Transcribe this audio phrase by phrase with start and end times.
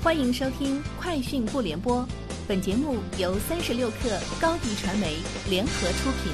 [0.00, 2.02] 欢迎收听《快讯不联播》，
[2.46, 5.16] 本节目由三十六克高低传媒
[5.50, 6.32] 联合出品。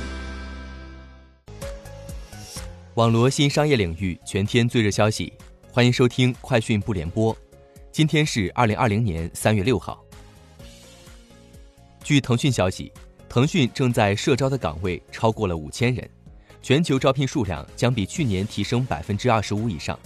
[2.96, 5.32] 网罗新商业领域全天最热消息，
[5.72, 7.34] 欢迎收听《快讯不联播》。
[7.90, 10.04] 今天是二零二零年三月六号。
[12.02, 12.92] 据腾讯消息，
[13.30, 16.06] 腾讯正在社招的岗位超过了五千人，
[16.60, 19.98] 全球招聘数量将比去年提升百分之二十五以上。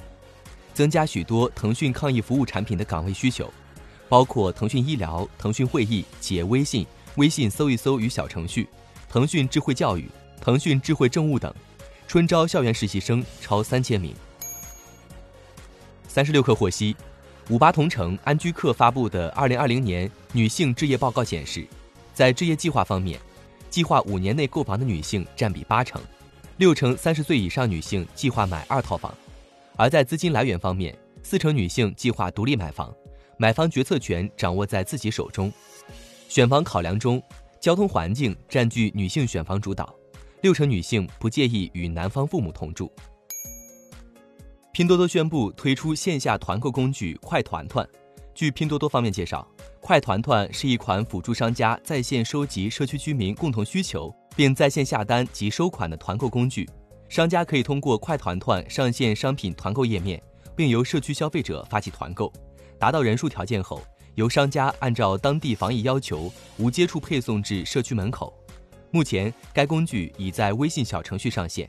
[0.78, 3.52] 增加许多腾讯抗疫服务产品的岗位需求，
[4.08, 6.86] 包括腾讯医疗、腾讯会议、企业微信、
[7.16, 8.68] 微信搜一搜与小程序、
[9.08, 10.08] 腾讯智慧教育、
[10.40, 11.52] 腾讯智慧政务等。
[12.06, 14.14] 春招校园实习生超三千名。
[16.06, 16.94] 三十六氪获悉，
[17.48, 21.66] 五八同城安居客发布的二零二零年女性置业报告显示，
[22.14, 23.18] 在置业计划方面，
[23.68, 26.00] 计划五年内购房的女性占比八成，
[26.58, 29.12] 六成三十岁以上女性计划买二套房。
[29.78, 30.92] 而在资金来源方面，
[31.22, 32.92] 四成女性计划独立买房，
[33.38, 35.52] 买房决策权掌握在自己手中。
[36.28, 37.22] 选房考量中，
[37.60, 39.94] 交通环境占据女性选房主导，
[40.42, 42.92] 六成女性不介意与男方父母同住。
[44.72, 47.88] 拼多多宣布推出线下团购工具快团团。
[48.34, 49.46] 据拼多多方面介绍，
[49.80, 56.68] 快团团是一款辅助商家在线收集社区居民共同需求，并在线下单及收款的团购工具。
[57.08, 60.22] 商家可以通过快团团上线商品团购页面，
[60.54, 62.32] 并由社区消费者发起团购，
[62.78, 63.82] 达到人数条件后，
[64.14, 68.32] 由商家按照当地防疫要求无接触配送至社区门口。
[68.90, 71.68] 目前，该工具已在微信小程序上线。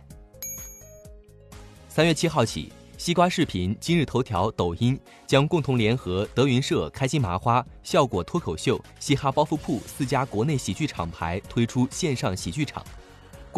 [1.87, 12.83] 三月七号起，西瓜视频、今日头条、抖音将共同联合德云社、开心麻花、笑果脱口秀、嘻哈包袱铺四家国内喜剧厂牌推出线上喜剧场。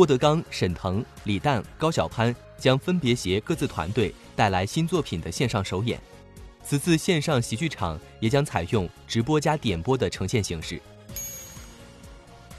[0.01, 6.01] 郭德纲、沈腾、李诞、高晓攀将分别携各自团队带来新作品的线上首演。
[6.63, 10.81] 此次线上喜剧场也将采用直播加点播的呈现形式。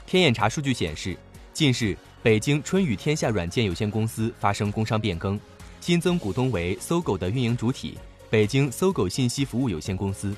[0.05, 1.17] 天眼查数据显示，
[1.51, 5.37] 近日北京春雨天下软件有限公司发生工商变更，
[5.81, 7.97] 新增股东为搜狗的运营主体
[8.29, 10.33] 北京搜狗信息服务有限公司。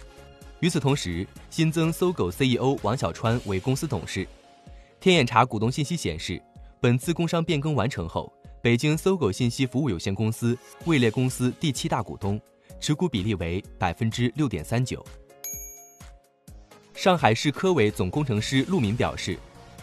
[0.59, 4.27] 与此同时，新增搜狗 CEO 王小川为公司董事。
[4.99, 6.41] 天眼查股东信息显示。
[6.81, 8.31] 本次工商变更完成后，
[8.61, 12.39] 北京搜狗信息服务有限公司位列公司第七大股东，
[12.79, 15.03] 持股比例为百分之六点三九。
[16.93, 19.37] 上海市科委总工程师陆明表示，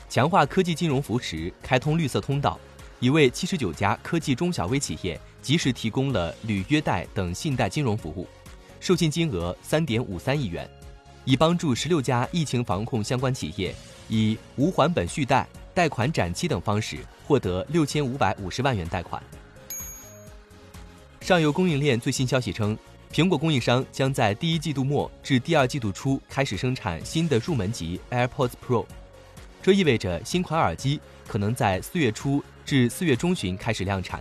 [0.09, 2.59] 强化科技金融扶持，开通绿色通道，
[3.01, 8.27] 已为七十九家科技中小微企业及时提供了履约贷等信贷金融服务，
[8.81, 10.69] 授信金额三点五三亿元，
[11.25, 13.75] 已帮助十六家疫情防控相关企业
[14.09, 15.47] 以无还本续贷。
[15.75, 19.23] 贷款展期等方式获得六千五百五十万元贷款。
[21.21, 22.77] 上游供应链最新消息称，
[23.13, 28.85] 苹果供应商将在第一季度末至第二季度初开始生产新的入门级 AirPods Pro，
[29.63, 34.21] 这意味着新款耳机可能在四月初至四月中旬开始量产。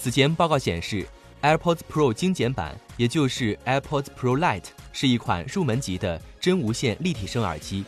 [0.00, 1.06] 此前报告显示
[1.42, 7.84] ，AirPods Pro 精简版，也就是 AirPods Pro Lite，是一款入门级的真无线立体声耳机。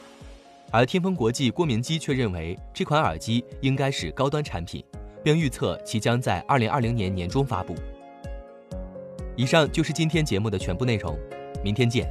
[0.77, 4.85] 而天风国际郭明基却认为这款耳机应该是高端产品，
[5.25, 7.75] 并预测其将在二零二零年年中发布。
[9.39, 11.19] 以上就是今天节目的全部内容，
[11.65, 12.07] 明天见。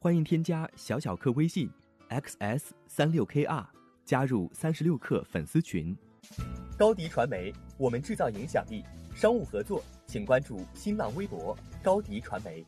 [0.00, 1.70] 欢迎添加小小客微信
[2.08, 3.64] xs 三六 kr
[4.04, 5.96] 加入三十六氪粉丝群。
[6.76, 8.82] 高迪传媒，我们制造影响力。
[9.14, 12.64] 商务合作，请关注新浪微博高迪传媒。